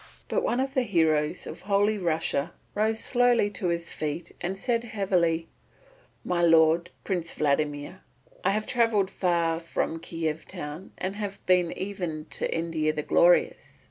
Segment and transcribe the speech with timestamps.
[0.29, 4.83] But one of the heroes of Holy Russia rose slowly to his feet and said
[4.83, 5.47] heavily:
[6.25, 8.01] "My lord, Prince Vladimir,
[8.43, 13.79] I have travelled far from Kiev town and have been even to India the Glorious.